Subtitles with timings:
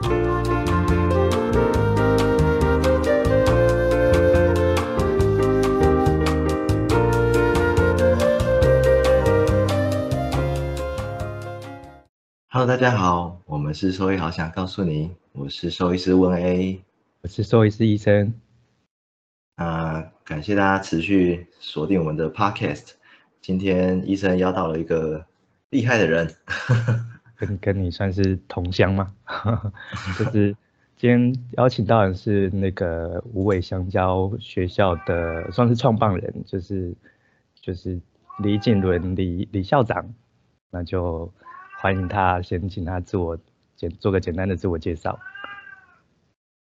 [0.00, 0.14] Hello，
[12.66, 16.80] 大家好，我们是兽医好想告诉你，我是兽医师温 A，
[17.22, 18.32] 我是兽医师医生。
[19.56, 22.92] 啊，感谢大家持续锁定我们的 Podcast。
[23.40, 25.26] 今天医生邀到了一个
[25.70, 26.36] 厉害的人，
[27.38, 29.14] 跟跟你算是同乡吗？
[30.18, 30.54] 就是
[30.96, 36.94] 今天邀请到的是那个无尾香蕉学校的，算是创办人，就是
[37.60, 38.00] 就是
[38.40, 40.12] 李景伦李李校长，
[40.70, 41.32] 那就。
[41.80, 43.38] 欢迎他，先请他自我
[43.76, 45.20] 简做个简单的自我介绍。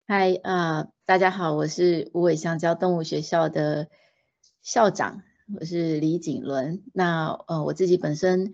[0.05, 3.87] 嗨，呃，大家好，我是无尾香蕉动物学校的
[4.61, 5.23] 校长，
[5.57, 6.83] 我是李景伦。
[6.93, 8.51] 那呃，我自己本身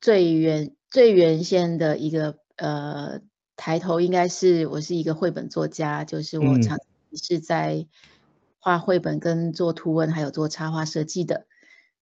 [0.00, 3.20] 最原最原先的一个呃
[3.54, 6.78] 抬头，应该是我是一个绘本作家，就是我长
[7.10, 7.86] 期是在
[8.58, 11.46] 画绘本、跟做图文，还有做插画设计的。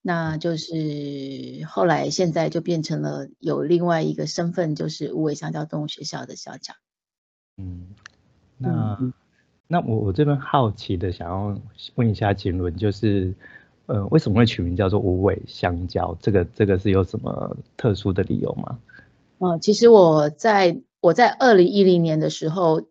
[0.01, 6.77] 那就是后来现在就变成了有另外一个身份，就是无尾香蕉动物学校的校长。
[7.57, 7.89] 嗯，
[8.59, 9.13] 那
[9.67, 11.61] 那我我这边好奇的想要
[11.97, 13.35] 问一下景伦，就是
[13.87, 16.17] 呃为什么会取名叫做无尾香蕉？
[16.21, 18.79] 这个这个是有什么特殊的理由吗？
[19.39, 22.83] 呃，其实我在我在二零一零年的时候，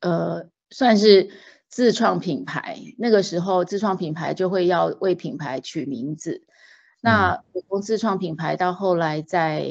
[0.00, 1.30] 呃，算是。
[1.70, 6.42] 自创品牌，那个时候自创品牌就会要为品牌取名字。
[7.02, 9.68] 那从自创品牌到后来，在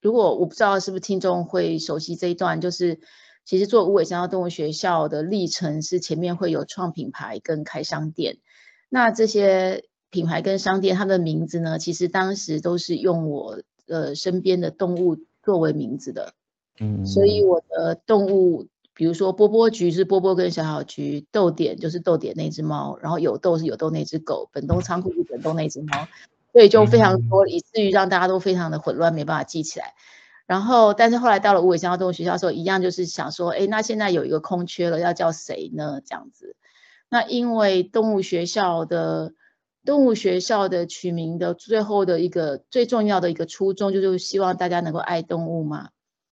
[0.00, 3.00] 如果我不知道是不是听众会熟悉这一段，就是
[3.44, 8.38] 其实做无尾香蕉动物学校的历程是前面会有创品牌跟开商店。
[8.88, 9.84] 那这些
[10.16, 16.32] 品牌跟商店，它的名字呢，其实当时都是用我呃身边的动物作为名字的。
[16.80, 18.66] 嗯，所以我的动物。
[18.98, 26.08] 比如说波波菊是波波跟小小菊，豆点就是豆点那只猫，然后有豆是有豆那只狗，本东仓库是本东那只猫，
[26.54, 29.92] 所以就非常多，以至于让大家都非常的混乱，没办法记起来。
[30.46, 36.00] 然后，但是后来到了无尾香蕉动物学校的时候，一样就是想说，哎，那现在有一个空缺了，要叫谁呢？
[36.02, 36.56] 这样子。
[37.10, 39.34] 那因为动物学校的
[39.86, 45.88] 动物学校的取名的最后的一个最重要的一个初衷，就是希望大家能够爱动物嘛。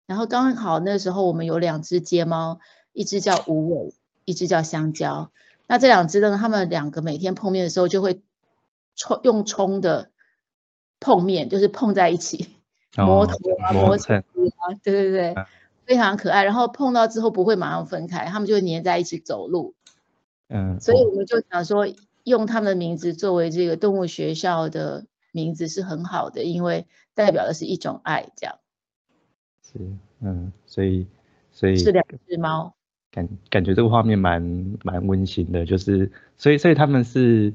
[0.06, 2.58] 然后刚好那时候我们有两只街猫，
[2.92, 3.94] 一只叫无尾，
[4.26, 5.30] 一只叫香蕉。
[5.66, 8.20] 那这两只呢，它们两个每天碰面的时候就会
[8.96, 10.10] 冲用冲的
[11.00, 12.56] 碰面，就是碰在一起，
[12.96, 15.34] 摸头啊，摸身啊，对对对，
[15.86, 16.44] 非常可爱。
[16.44, 19.74] 然后碰到之后不会马上分开，它们就会黏在一起走路。
[20.48, 21.86] 嗯，所以我们就想说，
[22.24, 28.56] 用他们的名字作为这个动物学校的名字是很好的，因为代表的是一种爱，这样。
[29.62, 29.78] 是，
[30.20, 31.06] 嗯，所以，
[31.52, 32.74] 所以是两只猫，
[33.10, 34.42] 感感觉这个画面蛮
[34.82, 37.52] 蛮温馨的，就是，所以，所以他们是，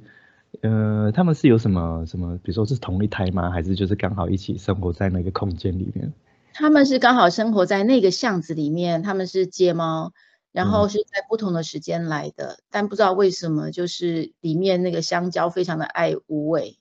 [0.61, 3.49] 呃，他们是有什么什么，比如说是同一胎吗？
[3.49, 6.11] 还是就是刚好一起生活在那个空间里面？
[6.53, 10.11] 他们是刚好生活在那个巷子里面，他们是街猫，
[10.51, 16.79] 然后是在不同的时间来的，但不知道为什么，就是里面那个香蕉非常的爱无尾，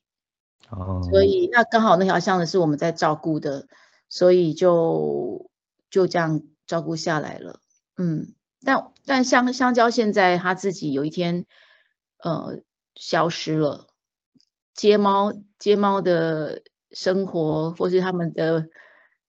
[0.71, 3.67] 哦，所以那刚好那条巷子是我们在照顾的。
[4.11, 5.51] 所以就
[5.91, 7.61] 就这样照顾下来了，
[7.99, 8.33] 嗯，
[8.65, 11.45] 但但香香蕉现在它自己有一天，
[12.17, 12.63] 呃，
[12.95, 13.89] 消失了。
[14.73, 18.69] 街猫街猫的生活，或是他们的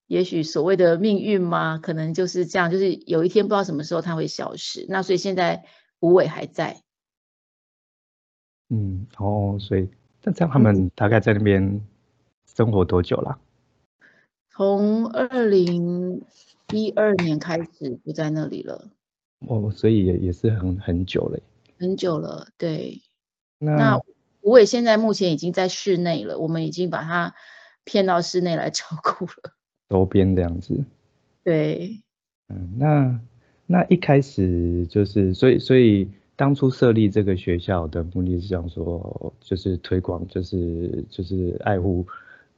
[0.09, 1.77] 也许所谓的命运吗？
[1.77, 4.87] 可能就是这样，就是有一天不知道什么时候它会消失。
[4.89, 5.63] 那所以现在
[5.99, 6.81] 无尾还在。
[8.69, 9.87] 嗯，哦，所以
[10.23, 11.79] 那这样他们大概在那边
[12.55, 13.39] 生活多久了？
[14.49, 16.23] 从二零
[16.73, 18.89] 一二年开始不在那里了，
[19.47, 21.39] 哦，所以也也是很很久了，
[21.77, 23.01] 很久了，对。
[23.59, 24.01] 那
[24.41, 27.35] 吴伟现在目前已经在室内了，我们已经把他
[27.83, 29.53] 骗到室内来 照顾了，
[29.89, 30.83] 周边这样子。
[31.43, 32.01] 对，
[32.47, 33.19] 嗯，那
[33.65, 42.05] 那一开始就是，所以所以当初设立这个学校的目的是想说，就是推广，就是就是爱护。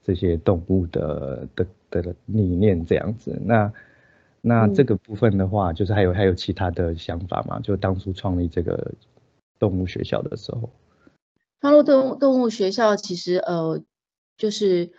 [0.03, 3.71] 这些动物的的的理念这样子，那
[4.41, 7.59] 那这个部分的话，就是还有还有其他的想法吗？
[7.59, 8.95] 就当初创立这个
[9.59, 10.71] 动物学校的时候，
[11.61, 13.79] 创立动物动物学校其实呃，
[14.37, 14.91] 就是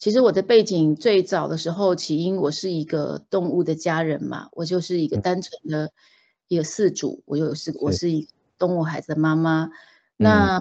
[0.00, 5.92] 其实我的背景最早的时候起因我是一个动物的家人嘛，我就是一个单纯的
[6.48, 8.10] 一个饲主，我有是我是。
[8.10, 8.26] 一
[8.58, 9.70] 动物孩子的妈妈，
[10.16, 10.60] 那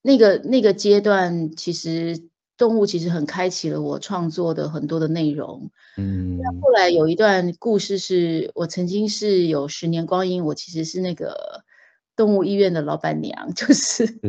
[0.00, 2.28] 那个那个阶段其实。
[2.56, 5.72] 动物其实很开启了我创作的很多的内容。
[5.96, 6.52] 嗯，那。
[6.60, 11.64] 后来有一段故事是我曾经是有十年光阴，我其实是那个
[12.14, 14.20] 动物医院的老板娘， 就是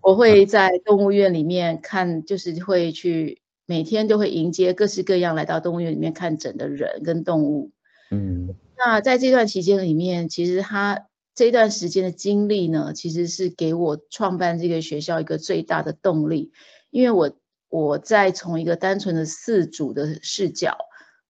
[0.00, 7.72] 我会在动物院里面看，就是会去每天都会迎接各式各样来到动物园里面看诊的人跟动物。
[8.10, 16.52] 嗯，那在这段期间里面，其实他这段时间的经历呢，其实是给我创办这个学校一个最大的动力，
[16.90, 17.36] 因为我
[17.68, 20.78] 我在从一个单纯的饲主的视角，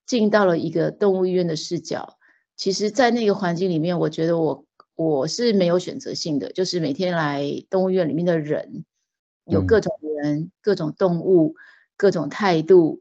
[0.06, 2.18] 进到了一个动物医院的视角，
[2.54, 8.84] 其实，在那个环境里面，我觉得我我是没有选择性的，就是每天来动物园里面的人，
[9.46, 9.92] 有各种
[10.22, 11.54] 人、各种动物、
[11.96, 13.00] 各种态度。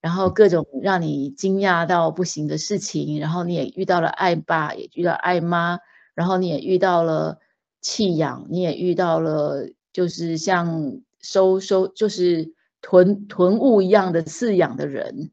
[0.00, 5.78] 然后各种让你惊讶到不行的事情，然后你也遇到了爱爸，也遇到爱妈，
[6.14, 7.38] 然后你也遇到了
[7.80, 12.52] 弃养，你也遇到了就是像收收就是
[12.82, 15.30] 囤囤物一样的饲养的人，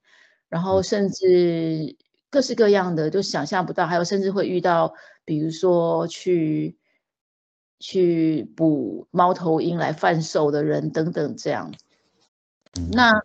[0.47, 1.97] 然后甚至
[2.29, 4.93] 各式各样的就想象不到，还有甚至会遇到，
[5.25, 6.77] 比如说去
[7.77, 11.73] 去捕猫头鹰来贩售的人等等这样，
[12.93, 13.23] 那。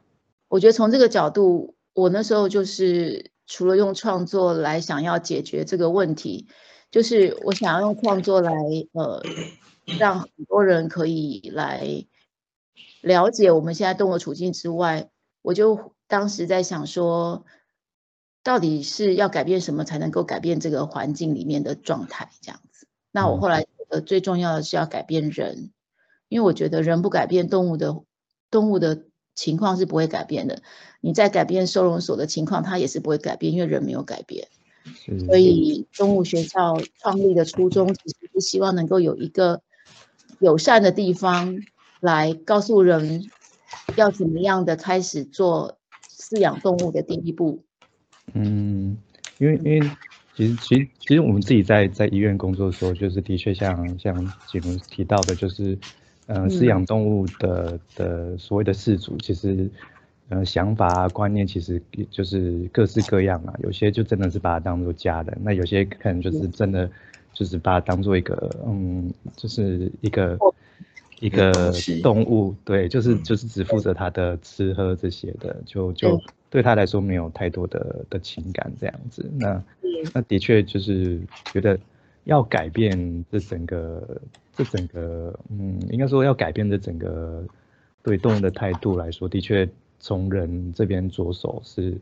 [0.49, 6.47] 我觉得从这个角度，我那时候就是除了用创作来想要解决这个问题，
[6.89, 8.53] 就是我想要用创作来
[8.93, 9.21] 呃，
[9.99, 12.07] 让很多人可以来
[13.01, 15.11] 了解我们现在动物处境之外，
[15.43, 17.45] 我就当时在想说，
[18.45, 22.87] 到底是要改变什么才能够改变这个环境里面的状态这样子？
[23.11, 25.73] 那我后来呃最重要的是要改变人，
[26.29, 28.01] 因为我觉得人不改变动物的
[28.49, 29.03] 动物的。
[29.37, 30.63] 情况是不会改变的，
[31.01, 34.49] 你在改变收容所的情况，它也是不会改变，因为人没有改变。
[35.27, 39.61] 所以动物学校创立的初衷，其实是希望能够有一个
[40.39, 41.59] 友善的地方，
[42.01, 43.29] 来告诉人
[43.97, 45.77] 要怎么样的开始做
[46.09, 47.63] 饲养动物的第一步。
[48.33, 48.97] 嗯，
[49.39, 49.91] 因为因为
[50.35, 55.79] 其实其实其实我们自己在在医院工作的时候，就是的确像像锦荣提到的，就是。
[56.27, 59.71] 嗯，饲养动物的的所谓的饲主，其实，
[60.29, 61.81] 呃，想法啊观念其实
[62.11, 63.55] 就是各式各样啊。
[63.63, 66.91] 有些就真的是把它当做家人，那有些可能就是真的
[67.33, 70.37] 就是把它当做一个，嗯，就是一个
[71.21, 76.21] 一个动物，对，就是就是只负责它的吃喝这些的，就就
[76.51, 79.31] 对他来说没有太多的的情感这样子。
[79.39, 79.63] 那
[80.13, 81.21] 那的确就是
[81.53, 81.79] 觉得。
[82.27, 84.21] 要改变这整个，
[84.53, 87.45] 这整个，嗯，应该说要改变这整个
[88.03, 89.69] 对动物的态度来说，的确
[90.01, 91.97] 从人这边着手是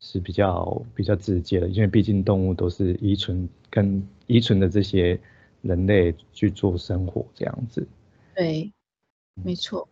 [0.00, 5.16] 是比较比较直接的，因为毕竟动物都是依存跟依存的这些
[5.62, 7.86] 人类去做生活这样子。
[8.34, 8.72] 对，
[9.34, 9.86] 没错。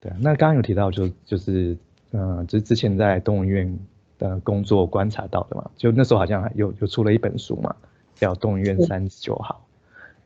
[0.00, 1.76] 对啊，那刚刚有提到就就是，
[2.12, 3.78] 嗯，就是之前在动物医院
[4.18, 7.76] 的工作观察到的嘛，就那时候好像有有出了一本书嘛。
[8.20, 9.66] 叫动物园三十九号，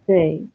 [0.05, 0.49] 对，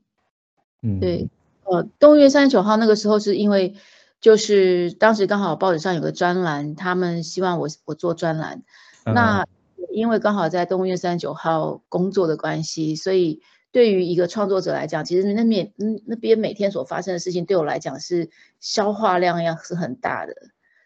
[0.81, 1.29] 嗯，对，
[1.63, 3.75] 呃，动物园三十九号那个时候是因为，
[4.19, 8.61] 就是当时刚好报纸上有个专栏，他们希望我我做专栏，
[9.05, 9.47] 那
[9.93, 13.41] 因为刚好在动物园三十九号工作的关系，所以
[13.71, 20.33] 对于一个创作者来讲，其实那面嗯那边每天所发生的事情，对我来讲是消化量要是很大的。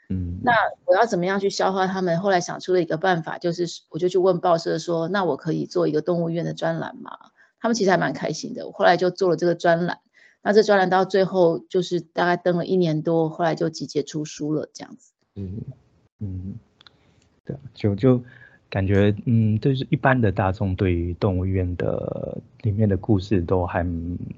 [0.09, 0.51] 嗯，那
[0.85, 2.19] 我要怎么样去消化他们？
[2.19, 7.17] 后来想出了一个办法，就是我就去问报社说：“那我可以做一个动物园的专栏吗？”
[7.61, 8.67] 他们其实还蛮开心的。
[8.67, 9.99] 我后来就做了这个专栏，
[10.41, 15.13] 那这专栏到最后就是大概登了一年多，后来就集结出书了，这样子。
[15.35, 15.61] 嗯
[16.19, 16.55] 嗯，
[17.45, 18.21] 对，就就
[18.69, 23.83] 感觉嗯，就是一般的大众对于动物园的里面的故事都还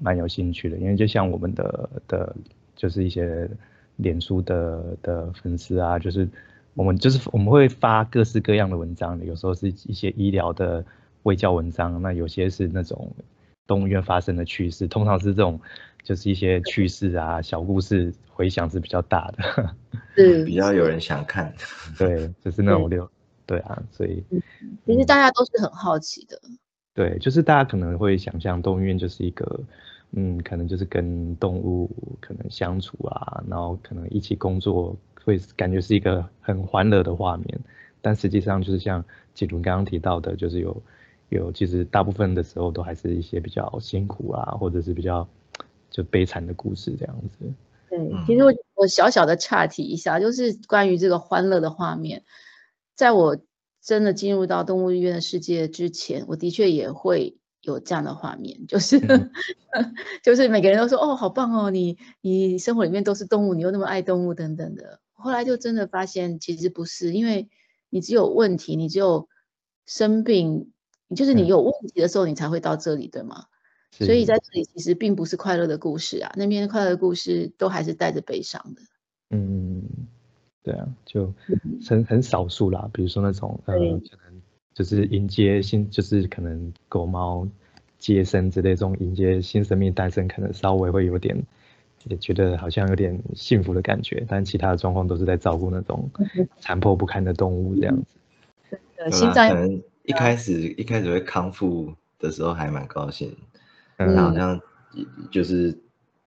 [0.00, 2.36] 蛮有兴趣的，因为就像我们的的，
[2.76, 3.50] 就是一些。
[3.96, 6.28] 脸书的的粉丝啊，就是
[6.74, 10.84] 我们就是我们会发各式各样的文章，有时候是一些医疗的
[11.22, 13.10] 卫教文章，那有些是那种
[13.66, 15.58] 动物园发生的趣事，通常是这种
[16.02, 19.74] 就是一些趣事啊小故事，回响是比较大的，
[20.14, 21.52] 是比较有人想看，
[21.96, 23.10] 对， 就是那种六，
[23.46, 24.22] 对啊，所以
[24.84, 26.38] 其实大家都是很好奇的，
[26.94, 29.60] 对，就是大家可能会想象动物园就是一个。
[30.12, 37.60] 嗯，可能就是跟动物可能相处啊，然后可能一起工作，会感觉是一个很欢乐的画面。
[38.00, 40.82] 但实际上就是像锦伦刚刚提到的，就是有
[41.28, 45.28] 有其实大部分的时候都还是一些比较辛苦啊，或者是比较
[45.90, 47.52] 就悲惨的故事这样子。
[47.90, 52.22] 对，其实我我小小的岔题一下，就是关于这个欢乐的画面，
[52.94, 53.36] 在我
[53.82, 57.36] 真的进入到动物医院的世界之前，我的确也会。
[57.66, 59.00] 有这样的画面，就是
[60.22, 65.00] 就是每个人都说哦，好棒哦，你你生活里面都是动物，你又那么爱动物等等的。
[65.12, 67.48] 后来就真的发现其实不是，因为
[67.90, 69.28] 你只有问题，你只有
[69.86, 70.72] 生病，
[71.08, 73.46] 你就是你有问题的时候，你才会到这里，对吗？
[73.92, 78.82] 所以在这里其实并不是快乐的故事啊，那边快乐的故事都还是带着悲伤的。
[79.30, 79.82] 嗯，
[80.62, 81.32] 对啊，就
[81.88, 83.80] 很很少数啦，比如说那种呃，可
[84.24, 84.35] 能
[84.76, 87.48] 就是迎接新，就是可能狗猫
[87.98, 91.34] 接生之类这种迎接新生命诞生，可能稍微会有点
[92.04, 96.10] 也觉得好像有点幸福的感觉，但其他的状况都是在照顾那种
[96.60, 98.78] 残破不堪的动物这样子。
[98.98, 103.34] 对，心脏可能一开始一开始会康复的时候还蛮高兴。
[103.96, 104.60] 但好像
[105.30, 105.74] 就是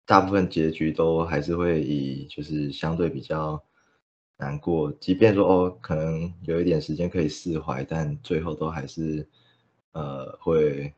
[0.05, 3.59] 大部分结局都还是会以就是相对比较
[4.37, 9.27] 难过，即便说哦可能有一点时间可以释怀，但最后都还是
[9.93, 10.93] 呃会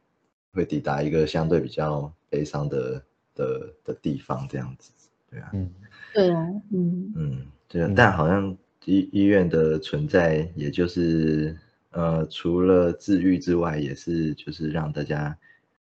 [0.54, 3.04] 会抵达一个相对比较悲伤的
[3.34, 4.92] 的的地方这样子，
[5.30, 5.72] 对啊，嗯，
[6.14, 8.56] 对啊，嗯嗯，对，但好像
[8.86, 11.58] 医医院的存在，也就是
[11.92, 15.38] 呃除了治愈之外，也是就是让大家。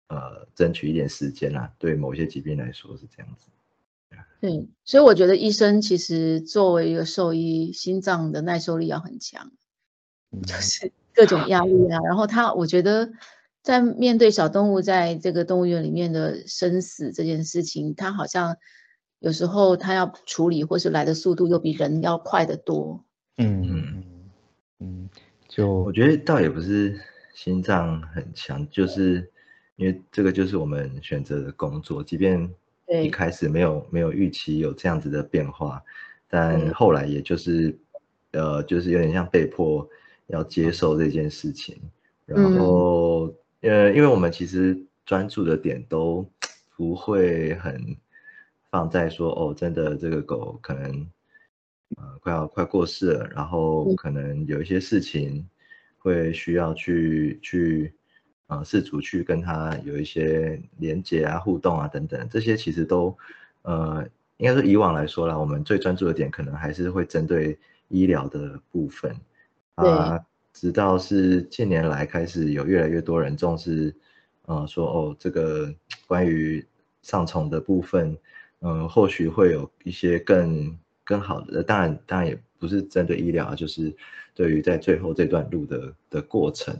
[0.07, 3.48] 呃，争取一点时间啦，对某些疾病来说是这样子。
[4.39, 9.51] 对，所以我觉得医生其实作为一个兽医，心脏的耐受力要很强，
[10.46, 12.00] 就是各种压力啊。
[12.03, 13.12] 然后他，我觉得
[13.62, 18.58] 在面对小动物在这个动物园里面的生死这件事情，他好像
[19.20, 23.05] 有时候他要处理或是来的速度又比人要快得多。
[23.38, 24.03] 嗯嗯
[24.79, 25.10] 嗯，
[25.48, 27.00] 就我觉得倒也不是
[27.34, 29.29] 心脏很强，就是。
[29.75, 32.48] 因为这个就是我们选择的工作，即便
[32.87, 35.81] 一开始没有没有预期有这样子的变化，
[36.27, 37.75] 但后来也就是，
[38.31, 39.87] 呃，就是有点像被迫
[40.27, 41.79] 要接受这件事情。
[42.25, 46.29] 然后，呃，因为我们其实专注的点都
[46.75, 47.97] 不会很
[48.69, 50.91] 放在说，哦，真的这个狗可能，
[51.97, 55.47] 呃，快要快过世了，然后可能有一些事情
[55.97, 57.93] 会需要去去。
[58.53, 63.17] 啊，试图去跟他有一些连接啊、互动啊等等，这些其实都，
[63.63, 64.07] 呃，
[64.38, 67.57] 应该说以往来说啦，我们最专注的点可能还是会针对
[67.88, 69.15] 医疗的部分。
[69.75, 70.19] 啊，
[70.53, 73.95] 直到是近年来开始有越来越多人重视，
[74.45, 75.74] 呃，说哦，这个
[76.05, 76.63] 关于
[77.01, 78.15] 上虫的部分，
[78.60, 83.91] 嗯，或许会有一些更更好的，当然，当然也不是针对医疗，就是
[84.36, 86.75] 对于在最后这段路的的过程，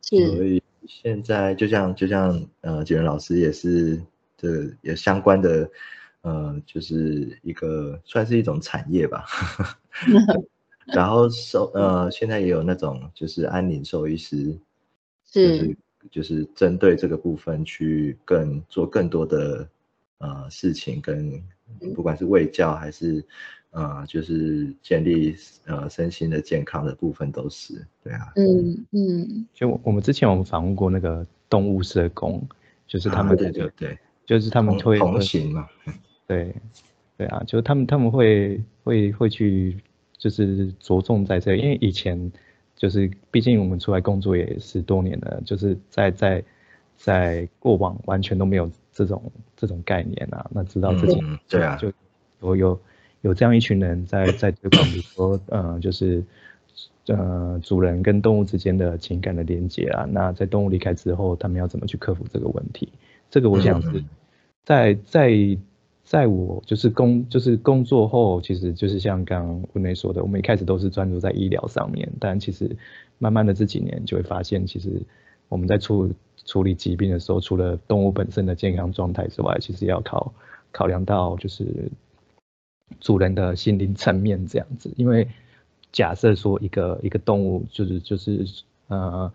[0.00, 0.61] 所以。
[0.86, 4.00] 现在就像就像呃，杰伦老师也是
[4.36, 5.70] 这也相关的
[6.22, 9.24] 呃，就是一个算是一种产业吧。
[10.86, 14.58] 然后兽呃，现在也有那种就是安宁兽医师，
[15.24, 15.76] 是
[16.10, 19.68] 就是针对这个部分去更做更多的
[20.18, 21.42] 呃事情，跟
[21.94, 23.24] 不管是卫教还是。
[23.72, 32.46] 呃，就是建立呃身心的健康的部分都是对啊，嗯嗯，就我们之前我们访问过那个动物社工，
[32.86, 35.66] 就是他们对对对，就是他们会同行嘛，
[36.26, 36.54] 对
[37.16, 39.78] 对啊，就他们他们会会会去
[40.18, 42.30] 就是着重在这，因为以前
[42.76, 46.44] 就是毕竟我们出来工作也十多年了，就是在在
[46.98, 51.90] 在过往完全都没有这种这种概念啊，那知道自己对啊，就
[52.38, 52.78] 我有。
[53.22, 56.22] 有这样一群人在 在推广，比如说，呃，就是，
[57.06, 60.04] 呃，主人跟动物之间的情感的连接啊。
[60.10, 62.88] 那在动物离开之后，他们要怎么去克服这个问题？
[63.30, 64.04] 这个我想是
[64.64, 65.32] 在在
[66.04, 72.76] 在我就是工就是工作后，其实就是像刚刚文内说的，我们一开始都是专注在医疗上面，但其实
[73.18, 75.00] 慢慢的这几年就会发现，其实
[75.48, 76.12] 我们在处
[76.44, 80.34] 处理疾病的时候，除了动物本身的健康状态之外，其实要考
[80.72, 81.88] 考量到就是。
[83.00, 85.28] 主人的心灵层面这样子，因为
[85.92, 88.46] 假设说一个一个动物就是就是
[88.88, 89.32] 呃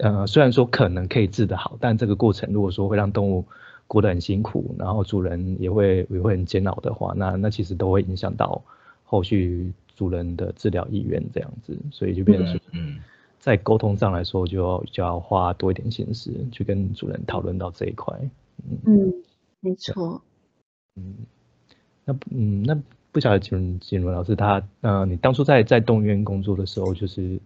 [0.00, 3.44] 呃，虽然说可能可以治得好，但这个过程如果说会让动物
[3.86, 8.62] 过得很辛苦，然后主人也会也会很煎熬的话，那那其实都会影响到
[9.04, 12.98] 后续主人的治疗意愿这样子，所以就变成嗯，
[13.38, 18.14] 在沟通上来说，就要就要花多一点心思去跟主人讨论到这一块。
[18.84, 19.12] 嗯，
[19.60, 20.20] 没错。
[20.96, 21.14] 嗯。
[22.08, 27.38] 那嗯，那不晓得锦锦伦老师他，呃，你当初在在动物园工作的时候，就是，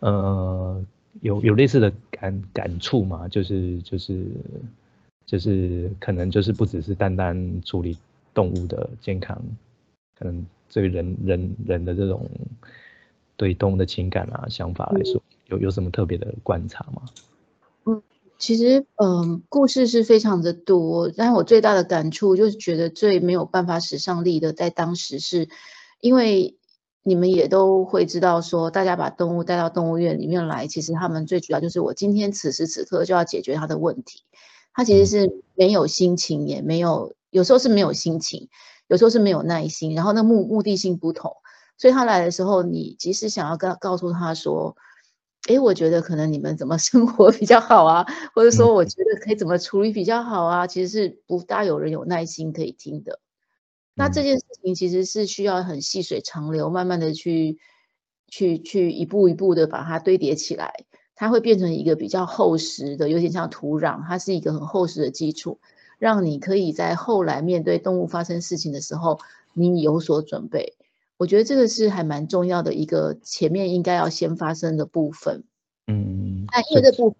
[0.00, 0.84] 呃，
[1.22, 3.26] 有有类似的感感触吗？
[3.28, 4.26] 就是就是
[5.24, 7.96] 就是可能就是不只是单单处理
[8.34, 9.40] 动物的健康，
[10.18, 12.28] 可能对人人人的这种
[13.36, 17.02] 对动物的情感啊想法来说，有有什么特别的观察吗？
[18.44, 25.48] 其实，嗯，故事是非常的多，但是我最大的感触就是觉得最没有办法使上力的，在当时是
[25.98, 26.58] 因为
[27.02, 34.24] 你们也都会知道，说大家把动物带到动物园里面来，其实他们最主要就是我今天此时此刻就要解决他的问题。
[34.74, 38.50] 他其实是没有心情，也没有，有时候是没有心情，
[38.88, 41.32] 有时候是没有耐心，然后那目目的性不同，
[41.78, 44.76] 所以他来的时候，你即使想要告告诉他说，
[45.48, 53.20] 哎，我觉得可能你们怎么 生活比较好啊，或者说我觉得可以怎么处理比较好啊，其实是不大有人有耐心可以听的。
[53.94, 57.58] 那这件事情其实是需要很细水长流，慢慢的去、
[58.26, 60.84] 去、去一步一步的把它堆叠起来，
[61.14, 65.60] 它会变成一个比较厚实的，有点像土壤，它是一个很厚实的基础，
[65.98, 69.20] 让你可以在后来面对动物发生事情的时候，
[69.52, 70.74] 你有所准备。
[71.24, 75.42] 我觉得这个是还蛮重要的一个前面应该要先发生的部分。
[75.86, 77.18] 嗯，那因为这部分，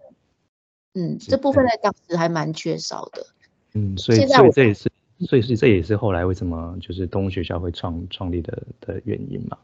[0.93, 3.27] 嗯，这部分在当时还蛮缺少的。
[3.73, 4.93] 嗯，所以所以这也是。
[5.29, 9.57] 所以是这也是后来为什么就是动物学校会创创立的的原因嘛？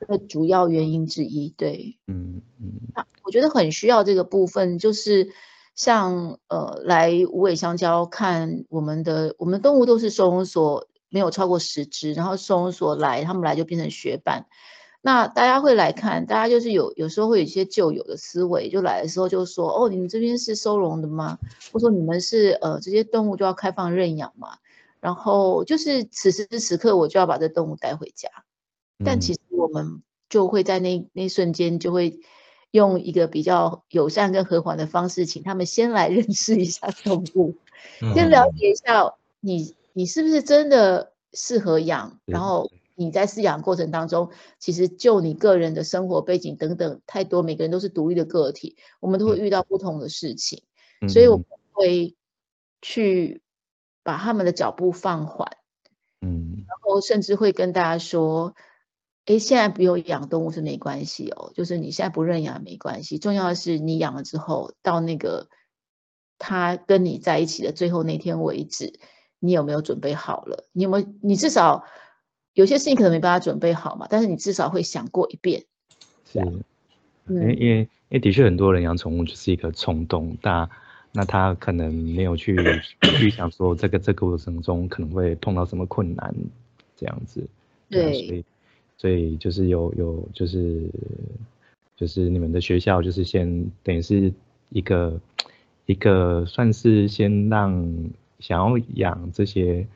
[0.00, 5.28] 的主要原因之一，对，嗯嗯，那我觉得很需要这个部分，就是
[5.76, 14.44] 像呃来无尾香蕉看我们的，我们动物都是收容所没有超过十只，然后收容所来，他们来就变成学伴，
[15.00, 21.38] 那大家会来看，大家就是有有时候会有一些旧有的思维，就来的时候就说，哦，你们这边是收容的吗？
[21.72, 24.58] 或者说你们是呃这些动物就要开放认养嘛？
[25.00, 28.28] 然后就是此时此刻，我就要把这动物带回家。
[29.02, 32.20] 但其实我们就会在那那瞬间，就会
[32.72, 37.54] 用一个比较友善跟和缓的方式，请他们先来 认识一下动物，
[38.14, 42.20] 先了解一下你你是不是真的适合养。
[42.26, 50.62] 然后你在饲养过程当中，其实就你个人的生活背景等等太多，每个人都是独立的个体，我们都会遇到不同的事情，
[51.08, 52.14] 所以我们会
[52.82, 53.40] 去。
[54.06, 55.56] 把他们的脚步放缓，
[56.20, 58.54] 嗯，然后甚至会跟大家说，
[59.24, 65.48] 哎，现在不用养动物是没关系哦，就是你现在不认养没关系，重要的是你养了之后，到那个
[66.38, 69.00] 他跟你在一起的最后那天为止，
[69.46, 70.64] 你有没有准备好了？
[70.72, 71.06] 你有没有？
[71.22, 71.84] 你至少
[72.54, 75.64] 有些事情可能没办法准备好嘛，但是你至少会想过一遍。
[76.24, 76.38] 是，
[77.28, 80.68] 因为因为因为的确很多人养宠物就是一个冲动，但。
[81.12, 82.54] 那他可能没有去
[83.00, 86.34] 去想说这个这个过程中可能会碰到什么困难，
[86.94, 87.42] 这样子。
[87.88, 88.12] 对。
[88.12, 88.44] 所以，
[88.98, 90.82] 所以就是有有就是
[91.96, 94.30] 就是你们的学校就是先等于是
[94.68, 95.18] 一个
[95.86, 97.72] 一个算是先让
[98.46, 99.86] 想要养这些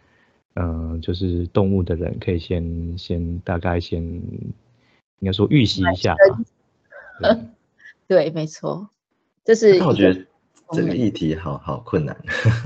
[0.54, 6.40] 嗯就是动物的人可以先先大概先应该说预习一下吧。
[8.08, 8.88] 对，没错，
[9.44, 9.82] 这是。
[9.82, 10.26] 我觉得。
[10.72, 12.16] 这个议题好好困难，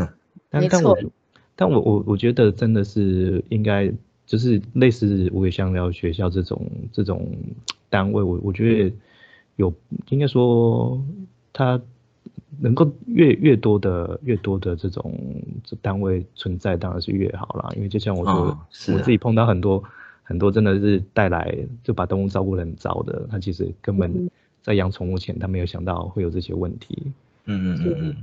[0.50, 0.98] 但但我
[1.56, 3.90] 但我我我觉得真的是应该
[4.26, 7.34] 就是类似无尾香蕉学校这种这种
[7.88, 8.94] 单位，我我觉得
[9.56, 9.72] 有
[10.10, 11.02] 应该说
[11.50, 11.80] 它
[12.60, 15.14] 能够越越多的越多的这种
[15.82, 17.70] 单位存在，当然是越好啦。
[17.76, 18.58] 因为就像我说，
[18.94, 19.82] 我自己碰到很多
[20.22, 24.30] 很多真的是带来就把动物照顾得很糟的，他其实根本
[24.62, 27.12] 在养宠物前他没有想到会有这些问题。
[27.46, 28.16] 嗯嗯嗯嗯，